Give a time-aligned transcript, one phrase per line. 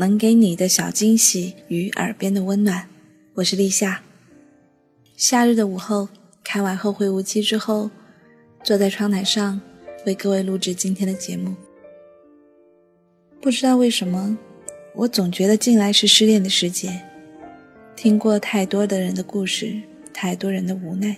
[0.00, 2.88] 能给你的小惊喜与耳边的温暖。
[3.34, 4.00] 我是立夏。
[5.14, 6.08] 夏日的午后，
[6.42, 7.90] 看完《后会无期》之后，
[8.64, 9.60] 坐在窗台上
[10.06, 11.54] 为各位录制今天的节目。
[13.42, 14.38] 不知道为什么，
[14.94, 16.98] 我总觉得近来是失恋的时节。
[17.94, 19.78] 听过太多的人的故事，
[20.14, 21.14] 太多人的无奈，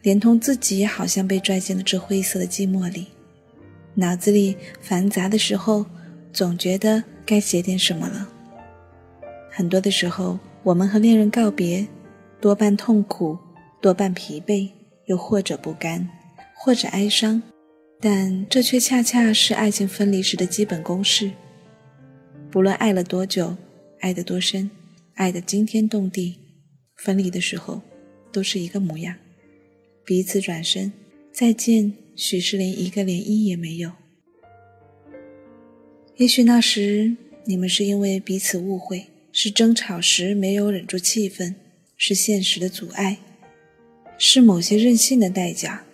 [0.00, 3.08] 连同自己也好像被拽进了这灰色的寂寞里。
[3.92, 5.84] 脑子里繁杂的时候。
[6.32, 8.28] 总觉得该写点什么了。
[9.50, 11.86] 很多的时候，我们和恋人告别，
[12.40, 13.36] 多半痛苦，
[13.82, 14.70] 多半疲惫，
[15.06, 16.08] 又或者不甘，
[16.54, 17.42] 或者哀伤。
[17.98, 21.30] 但这却恰恰是爱情分离时的基本公式。
[22.50, 23.56] 不论爱了多久，
[24.00, 24.70] 爱得多深，
[25.14, 26.38] 爱得惊天动地，
[26.96, 27.80] 分离的时候，
[28.30, 29.14] 都是一个模样。
[30.04, 30.92] 彼此转身，
[31.32, 33.90] 再见，许是连一个涟漪也没有。
[36.16, 37.14] 也许那时
[37.44, 41.54] 你们是因为彼此误会，是争吵时没有忍住气氛，
[41.98, 43.18] 是现实的阻碍，
[44.16, 45.84] 是某些任性的代价。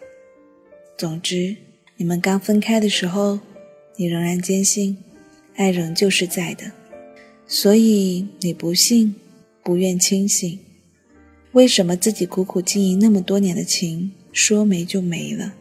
[0.96, 1.56] 总之，
[1.96, 3.40] 你们刚分开的时候，
[3.96, 4.96] 你仍然坚信，
[5.56, 6.70] 爱仍旧是在的，
[7.48, 9.16] 所以你不信，
[9.64, 10.56] 不愿清醒。
[11.50, 15.52] 为什么自己苦苦经营那么多年的情，说没就没了？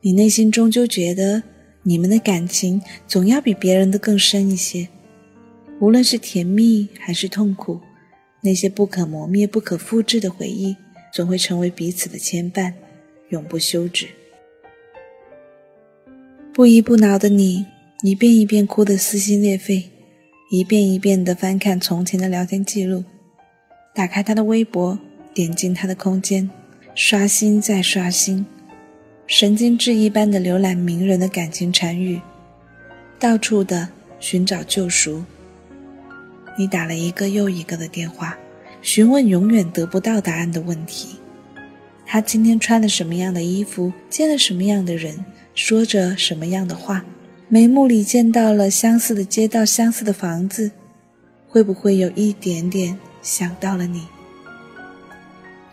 [0.00, 1.42] 你内心终究觉得。
[1.88, 4.88] 你们的感情总要比别人的更深一些，
[5.78, 7.80] 无论是甜蜜还是痛苦，
[8.40, 10.76] 那些不可磨灭、不可复制的回忆，
[11.12, 12.72] 总会成为彼此的牵绊，
[13.28, 14.08] 永不休止。
[16.52, 17.64] 不依不挠的你，
[18.02, 19.88] 一遍一遍哭得撕心裂肺，
[20.50, 23.04] 一遍一遍地翻看从前的聊天记录，
[23.94, 24.98] 打开他的微博，
[25.32, 26.50] 点进他的空间，
[26.96, 28.44] 刷新再刷新。
[29.28, 32.20] 神经质一般的浏览名人的感情禅语，
[33.18, 33.88] 到处的
[34.20, 35.24] 寻找救赎。
[36.56, 38.38] 你打了一个又一个的电话，
[38.82, 41.16] 询问永远得不到答案的问题。
[42.06, 43.92] 他今天穿了什么样的衣服？
[44.08, 45.24] 见了什么样的人？
[45.54, 47.04] 说着什么样的话？
[47.48, 50.70] 眉目里见到了相似的街道、相似的房子，
[51.48, 54.06] 会不会有一点点想到了你？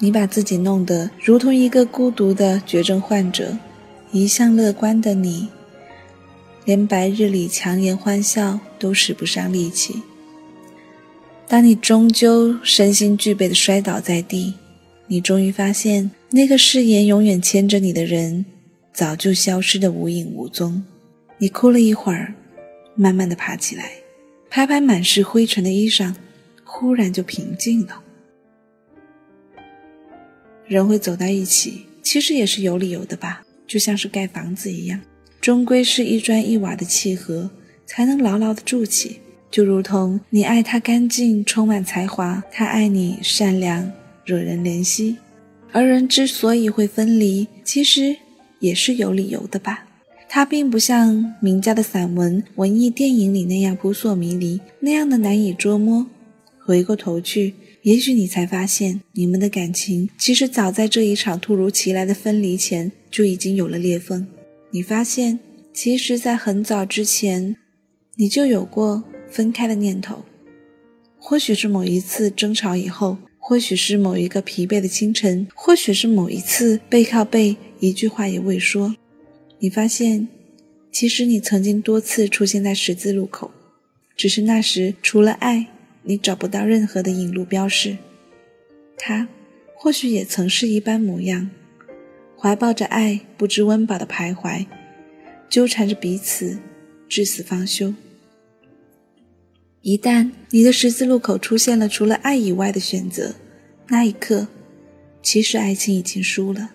[0.03, 3.57] 你把自己弄得如同一个孤独的绝症患者，
[4.11, 5.47] 一向乐观的你，
[6.65, 9.95] 连白日里强颜欢笑都使不上力气。
[11.47, 14.53] 当你终究身心俱惫的摔倒在地，
[15.07, 18.43] 你终于发现那个誓言永远牵着你的人，
[18.91, 20.83] 早就消失的无影无踪。
[21.37, 22.35] 你哭了一会儿，
[22.97, 23.89] 慢慢的爬起来，
[24.49, 26.13] 拍拍满是灰尘的衣裳，
[26.65, 28.02] 忽然就平静了。
[30.67, 33.43] 人会走到一起，其实也是有理由的吧？
[33.67, 34.99] 就像是盖房子一样，
[35.41, 37.49] 终归是一砖一瓦的契合，
[37.85, 39.19] 才能牢牢的筑起。
[39.51, 43.91] 就如同你爱他干净、充满才华，他爱你善良、
[44.25, 45.17] 惹人怜惜。
[45.71, 48.15] 而人之所以会分离，其实
[48.59, 49.85] 也是有理由的吧？
[50.29, 56.07] 他并不像名家的散文、文艺电影里那样扑朔迷离，那样的难以捉摸。
[56.65, 57.53] 回过头去。
[57.83, 64.25] 也许你才发现，你们的感情其实早在这一场突如其来的分离前就已经有了裂缝。
[64.71, 65.37] 你发现，
[65.73, 67.57] 其实，在很早之前，
[68.15, 70.23] 你就有过分开的念头。
[71.17, 78.95] 或许是某一次争吵以后，或许是某一个疲惫的清晨，或许是某一次背靠背，一句话也未说。
[79.59, 80.25] 你发现，
[80.89, 83.51] 其实你曾经多次出现在十字路口，
[84.15, 85.67] 只是那时除了爱。
[86.05, 87.97] 你找不到任何的引路标识，
[88.97, 89.27] 他
[89.73, 91.49] 或许也曾是一般模样，
[92.37, 94.65] 怀抱着爱，不知温饱的徘徊，
[95.49, 96.59] 纠缠着彼此，
[97.07, 97.93] 至死方休。
[99.81, 103.35] 一旦你的十字路口出现了除了爱以外的选择，
[103.87, 104.47] 那一刻，
[105.21, 106.71] 其实爱情已经输了。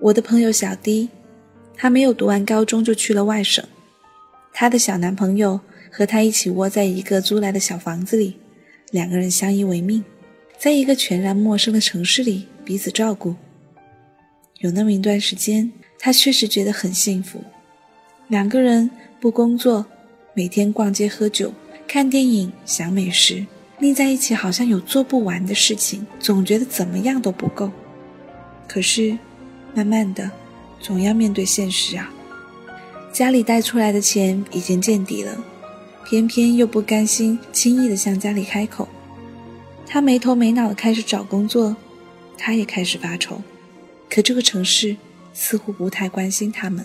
[0.00, 1.08] 我的朋友小迪
[1.76, 3.64] 他没有读完高中就去了外省，
[4.52, 5.60] 他的小男朋友。
[5.94, 8.38] 和他一起窝在一个租来的小房子里，
[8.92, 10.02] 两个人相依为命，
[10.58, 13.36] 在一个全然陌生的城市里彼此照顾。
[14.60, 17.44] 有那么一段时间，他确实觉得很幸福。
[18.28, 18.90] 两个人
[19.20, 19.84] 不工作，
[20.32, 21.52] 每天逛街喝酒、
[21.86, 23.44] 看电影、想美食，
[23.78, 27.70] 腻在一起好像有做不完的事情，总觉得怎么样都不够。
[28.66, 29.18] 可是，
[29.74, 30.30] 慢慢的，
[30.80, 32.10] 总要面对现实啊。
[33.12, 35.36] 家里带出来的钱已经见底了，
[36.12, 38.86] 偏偏又不甘心轻易的向家里开口。
[39.86, 41.74] 他没头没脑的开始找工作，
[42.36, 43.40] 他也开始发愁。
[44.10, 44.94] 可这个城市
[45.32, 46.84] 似乎不太关心他们。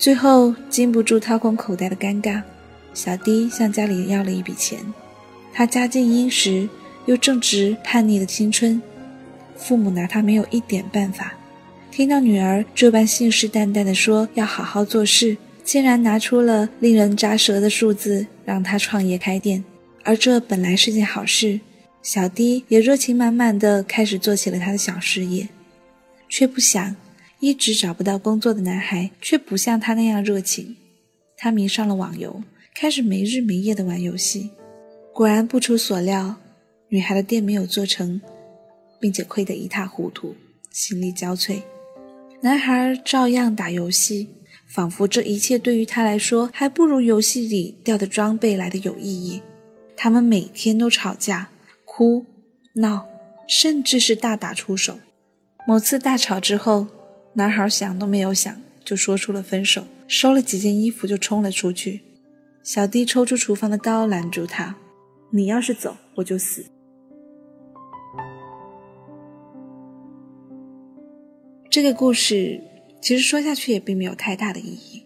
[0.00, 2.42] 最后禁不住掏空口袋的尴尬，
[2.92, 4.80] 小迪向家里要了一笔钱。
[5.52, 6.68] 他家境殷实，
[7.04, 8.82] 又正值叛逆的青春，
[9.56, 11.34] 父母拿他没有一点办法。
[11.92, 15.36] 听到女儿这般信誓旦旦地说要好好做事，
[15.66, 19.64] 竟然拿出了令人咂舌的数字让他创业开店，
[20.04, 21.58] 而这本来是件好事。
[22.02, 25.48] 小迪也热情满满的开始做起了他的小事业，
[26.28, 26.94] 却不想。
[27.38, 30.74] 一直找不到工作的男孩，却不像他那样热情。
[31.36, 32.42] 他迷上了网游，
[32.74, 34.50] 开始没日没夜的玩游戏。
[35.12, 36.36] 果然不出所料，
[36.88, 38.18] 女孩的店没有做成，
[38.98, 40.34] 并且亏得一塌糊涂，
[40.70, 41.60] 心力交瘁。
[42.40, 44.28] 男孩照样打游戏，
[44.66, 49.40] 仿佛这一切对于他来说，还不如游戏里掉的装备来的有意义。
[49.96, 51.48] 他们每天都吵架、
[51.84, 52.26] 哭、
[52.74, 53.06] 闹，
[53.48, 54.98] 甚至是大打出手。
[55.66, 56.86] 某次大吵之后。
[57.38, 62.00] 男孩想都没有想，就说出了分手，收了几件衣服就冲了出去。
[62.62, 64.74] 小弟抽出厨房的刀拦住他
[65.28, 66.64] ：“你要是走，我就死。”
[71.68, 72.58] 这个故事
[73.00, 75.04] 其实说下去也并没有太大的意义。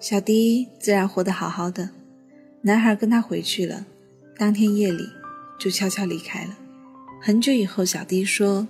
[0.00, 1.90] 小迪自然活得好好的，
[2.62, 3.86] 男孩跟他回去了，
[4.36, 5.04] 当天夜里
[5.58, 6.58] 就悄悄离开了。
[7.20, 8.66] 很久以后，小迪说：“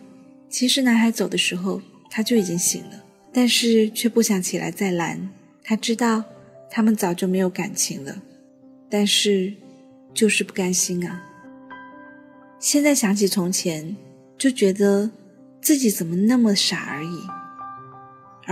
[0.51, 1.81] 其实男孩走的时候。”
[2.15, 3.03] 他就已经醒了，
[3.33, 5.31] 但是却不想起来再拦。
[5.65, 6.23] 他知道
[6.71, 8.21] 他们早就没有感情了，
[8.91, 9.55] 但是
[10.13, 11.25] 就是不甘心啊。
[12.59, 13.97] 现在想起从前，
[14.37, 15.11] 就觉得
[15.63, 17.19] 自己怎么那么傻而已。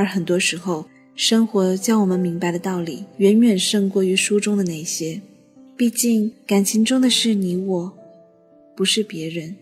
[0.01, 5.21] 而很多时候，生活教我们明白的道理，远远胜过于书中的那些。
[5.77, 7.93] 毕竟感情中的是你我，
[8.75, 9.55] 不是别人。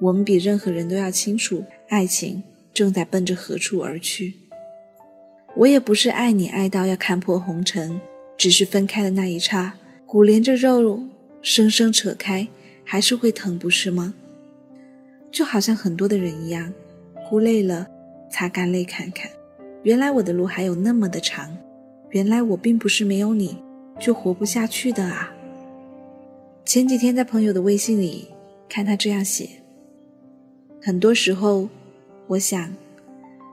[0.00, 2.42] 我们比任何人都要清楚爱情。
[2.72, 4.34] 正在奔着何处而去？
[5.56, 8.00] 我也不是爱你爱到要看破红尘，
[8.38, 9.74] 只是分开的那一刹，
[10.06, 11.02] 骨连着肉，
[11.42, 12.46] 生生扯开，
[12.84, 14.14] 还是会疼，不是吗？
[15.30, 16.72] 就好像很多的人一样，
[17.28, 17.86] 哭累了，
[18.30, 19.28] 擦干泪看看，
[19.88, 21.56] 原来我的路还有那么的长，
[22.10, 23.56] 原来我并不是没有你
[23.98, 25.32] 就活不下去的啊。
[26.62, 28.28] 前几天在朋友的微信里
[28.68, 29.48] 看他这样写，
[30.82, 31.70] 很多时候。
[32.26, 32.70] 我想，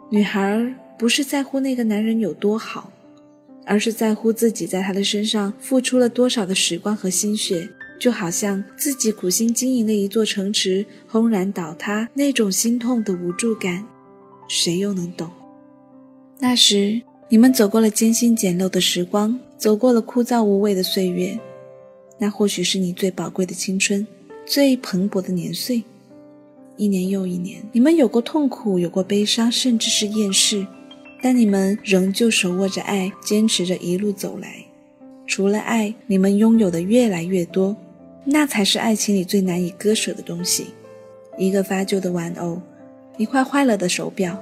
[0.10, 2.92] 女孩不是在乎那个男人有多好，
[3.66, 7.70] 而是在乎自己在他的身上付出了多少的时光和心血。
[7.98, 13.88] 就好像自己苦心经营的一座城池轰然倒塌，那种心痛的无助感，
[14.50, 15.32] 谁又能懂？
[16.40, 21.40] 那时你们走过了艰辛简陋的时光，走过了枯燥无味的岁月，
[22.18, 24.06] 那或许是你最宝贵的青春，
[24.46, 25.84] 最蓬勃的年岁。
[26.78, 30.68] 一年又一年，你们有过痛苦，有过悲伤，甚至是厌世，
[31.22, 34.66] 但你们仍旧手握着爱，坚持着一路走来。
[35.26, 37.76] 除了爱，你们拥有的越来越多，
[38.26, 40.68] 那才是爱情里最难以割舍的东西。
[41.38, 42.62] 一个发旧的玩偶，
[43.18, 44.38] 一块坏了的手表，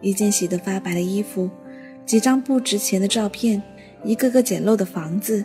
[0.00, 1.48] 一件洗得发白的衣服，
[2.06, 3.62] 几张不值钱的照片，
[4.04, 5.44] 一个个简陋的房子，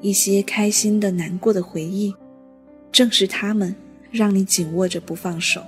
[0.00, 2.14] 一些开心的、难过的回忆，
[2.92, 3.74] 正是他们。
[4.10, 5.60] 让你紧握着不放手。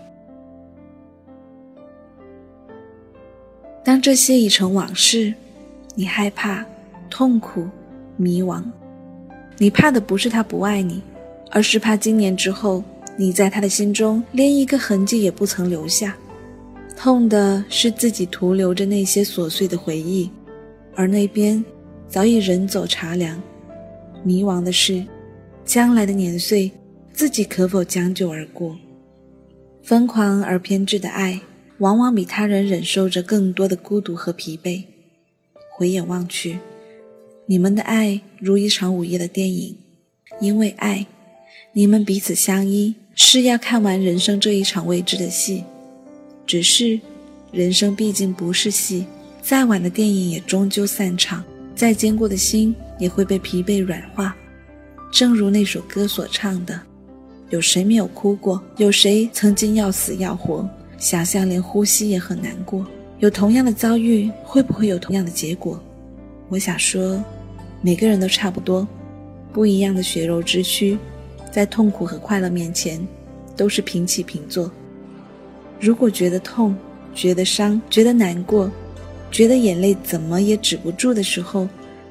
[3.85, 5.35] 当这些已成往事，
[5.95, 6.65] 你害怕、
[7.11, 7.69] 痛苦、
[8.17, 8.65] 迷惘。
[9.59, 11.03] 你怕的不是他不爱你，
[11.51, 12.83] 而是怕今年之后，
[13.15, 16.17] 你在他的心中连一个痕迹也不曾留下。
[17.03, 20.31] 痛的是自己徒留着那些琐碎的回忆，
[20.95, 21.65] 而那边
[22.07, 23.43] 早已人走茶凉。
[24.23, 25.03] 迷茫的是，
[25.65, 26.71] 将来的年岁。
[27.15, 28.77] 自己可否将就而过？
[29.83, 31.41] 疯狂而偏执的爱，
[31.79, 34.85] 往往比他人忍受着更多的孤独和疲惫。
[35.71, 36.59] 回眼望去，
[37.47, 39.75] 你们的爱如一场午夜的电影，
[40.39, 41.07] 因为爱，
[41.73, 45.65] 你们彼此相依，是要看完人生这一场未知的戏。
[46.51, 46.99] 只是，
[47.53, 49.07] 人生毕竟不是戏，
[49.41, 51.45] 再晚的电影也终究散场，
[51.77, 54.35] 再坚固的心也会被疲惫软化。
[55.13, 56.81] 正如那首歌所唱的。
[57.51, 58.61] 有谁没有哭过？
[58.79, 60.69] 有谁曾经要死要活？
[60.99, 62.85] 想象连呼吸也很难过。
[63.21, 65.81] 有同样的遭遇，会不会有同样的结果？
[66.49, 67.23] 我想说，
[67.81, 68.85] 每个人都差不多，
[69.53, 70.99] 不一样的血肉之躯，
[71.53, 73.01] 在痛苦和快乐面前，
[73.57, 74.69] 都是平起平坐。
[75.81, 76.77] 如果觉得痛，
[77.15, 78.71] 觉得伤，觉得难过，
[79.31, 81.67] 觉得眼泪怎么也止不住的时候，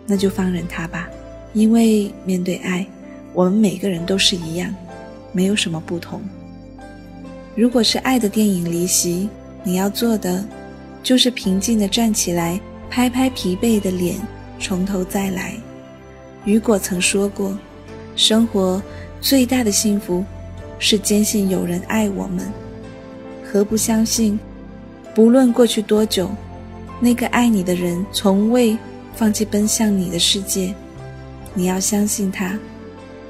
[0.07, 1.07] 那就放任它吧。
[1.53, 2.85] 因为面对爱，
[3.31, 4.73] 我们每个人都是一样，
[5.31, 6.19] 没有什么不同。
[7.55, 9.29] 如果是爱的电影离席，
[9.63, 10.43] 你要做的
[11.03, 12.59] 就是平静地站起来，
[12.89, 14.15] 拍拍疲惫的脸，
[14.59, 15.53] 从头再来。
[16.45, 17.55] 雨果曾说过
[18.15, 18.81] ：“生活
[19.21, 20.23] 最大的幸福
[20.79, 22.51] 是坚信有人爱我们。”
[23.51, 24.39] 何不相信？
[25.15, 26.29] 不论过去多久，
[26.99, 28.77] 那个爱你的人从未
[29.15, 30.73] 放弃奔向你的世界。
[31.55, 32.57] 你要相信他，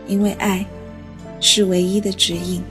[0.07, 0.65] 因为爱
[1.39, 2.61] 是唯一的指引。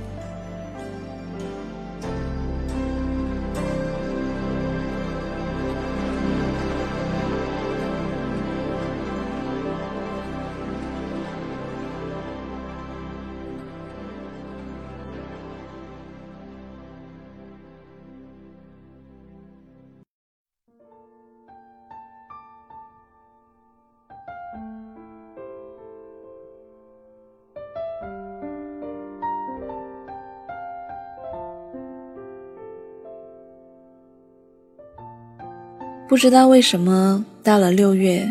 [36.09, 38.27] 不知道为什么，到了六月，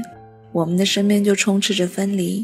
[0.51, 2.43] 我们的身边就充斥着分离。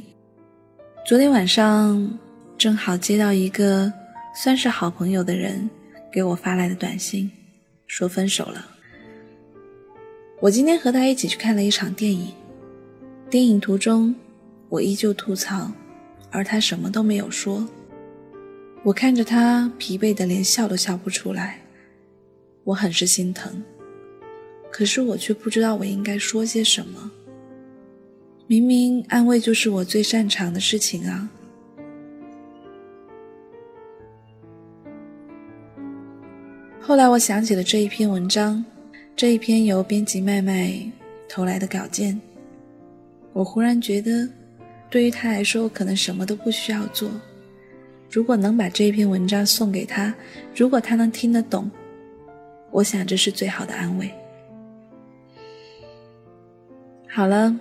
[1.07, 2.19] 昨天晚上
[2.55, 3.91] 正好接到一个
[4.35, 5.67] 算是好朋友的人
[6.11, 7.31] 给我发来的短信，
[7.87, 8.63] 说分手了。
[10.39, 12.31] 我今天和他一起去看了一场电影，
[13.27, 14.13] 电影途中
[14.69, 15.71] 我依旧吐槽，
[16.29, 17.67] 而他什么都没有说。
[18.83, 21.59] 我看着他疲惫的连笑都笑不出来，
[22.65, 23.63] 我很是心疼。
[24.73, 27.11] 可是我却不知道我应该说些什么。
[28.47, 31.29] 明明安慰就是我最擅长的事情啊。
[36.81, 38.65] 后来我想起了这一篇文章，
[39.15, 40.73] 这一篇由编辑麦麦
[41.29, 42.19] 投来的稿件，
[43.31, 44.27] 我忽然觉得，
[44.89, 47.11] 对于他来说，我可能什么都不需要做。
[48.09, 50.15] 如果能把这一篇文章送给他，
[50.55, 51.69] 如果他能听得懂，
[52.71, 54.11] 我想这是最好的安慰。
[57.15, 57.55] 好了，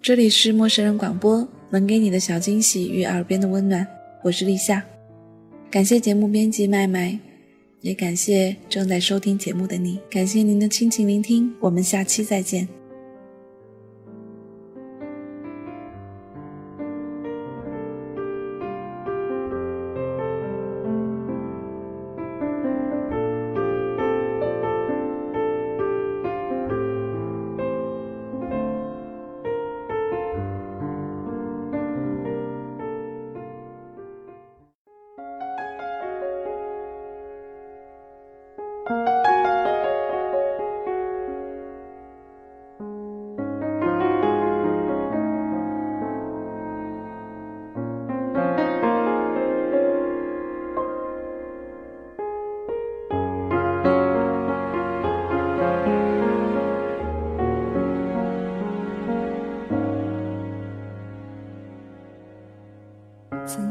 [0.00, 3.86] 这里是陌生人广播，能给你的小惊喜与耳边的温暖，
[4.22, 4.82] 我是立夏。
[5.70, 7.18] 感谢节目编辑麦麦，
[7.82, 12.66] 也感谢正在收听节目的你，感谢您的倾情聆听，我们下期再见。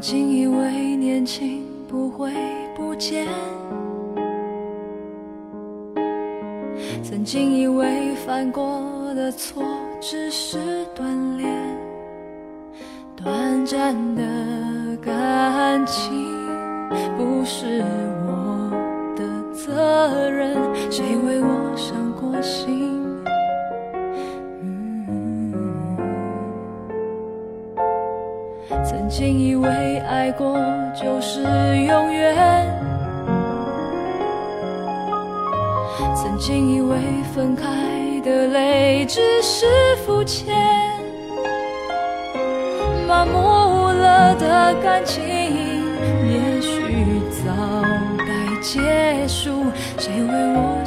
[0.00, 2.32] 经以为年轻不会
[2.76, 3.26] 不见，
[7.02, 9.60] 曾经以为犯过的错
[10.00, 11.02] 只是锻
[11.36, 11.52] 炼，
[13.16, 14.22] 短暂的
[15.02, 16.12] 感情
[17.16, 17.82] 不是
[18.24, 18.70] 我
[19.16, 20.56] 的责任，
[20.92, 22.96] 谁为我伤过心？
[28.84, 29.68] 曾经以为
[30.00, 30.58] 爱过
[30.94, 32.66] 就是永远，
[36.14, 36.96] 曾经以为
[37.34, 37.66] 分开
[38.24, 39.66] 的泪只是
[40.04, 40.54] 肤浅，
[43.06, 47.52] 麻木了的感情也许早
[48.18, 49.64] 该结束。
[49.98, 50.77] 谁为我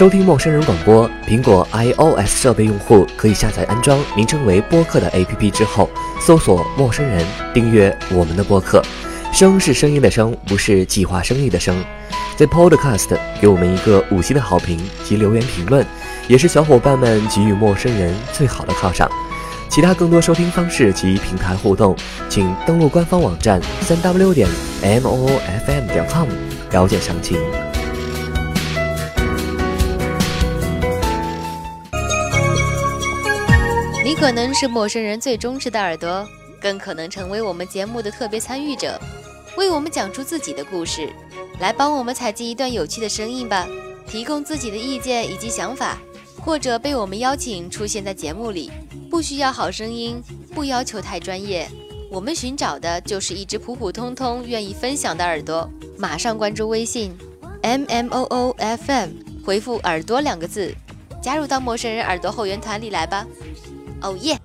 [0.00, 8.82] 收听陌生人广播，苹果 iOS 设备用户可以下载安装名称为播客的 APP 之后，搜索“陌生人”，订阅我们的播客。
[9.30, 11.76] 声是声音的声，不是计划生育的生。
[12.34, 15.84] 在 Podcast 给我们一个五星的好评及留言评论，
[16.28, 19.06] 也是小伙伴们给予陌生人最好的犒赏。
[19.68, 21.94] 其他更多收听方式及平台互动，
[22.26, 24.48] 请登录官方网站三 w 点
[24.80, 26.26] m o o f m 点 com
[26.70, 27.38] 了解详情。
[34.20, 36.28] 可能是陌生人最忠实的耳朵，
[36.60, 39.00] 更可能成为我们节目的特别参与者，
[39.56, 41.10] 为我们讲出自己的故事，
[41.58, 43.66] 来帮我们采集一段有趣的声音吧，
[44.06, 45.96] 提供自己的意见以及想法，
[46.36, 48.70] 或者被我们邀请出现在节目里。
[49.10, 50.22] 不需要好声音，
[50.54, 51.66] 不要求太专业，
[52.10, 55.66] 我们寻找的就是一只普普通通、愿意分享的耳朵。
[55.96, 57.16] 马上关注微信
[57.62, 59.08] m m o o f m，
[59.42, 60.74] 回复“耳朵”两个字，
[61.22, 63.26] 加入到陌生人耳朵后援团里来吧。
[64.02, 64.38] 哦耶！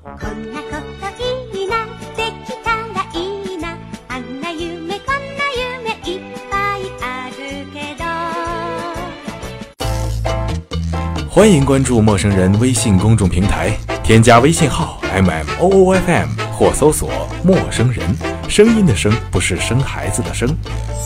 [11.29, 17.09] 欢迎关注陌生人微信公众平台，添加微信号 m m o o f m 或搜索
[17.43, 18.15] “陌生人”，
[18.47, 20.49] 声音的声不是生孩子的生。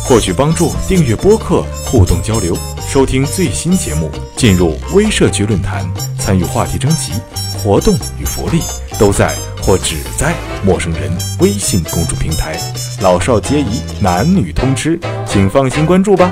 [0.04, 2.56] 获取帮助，订阅播客，互动交流，
[2.88, 5.88] 收听最新节目，进入微社区论坛，
[6.20, 7.14] 参与话题征集。
[7.62, 8.62] 活动与福利
[8.98, 12.58] 都在或只在陌生人微信公众平台，
[13.02, 16.32] 老少皆宜，男女通吃，请放心关注吧。